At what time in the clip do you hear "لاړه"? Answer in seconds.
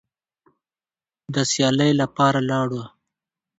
2.49-2.83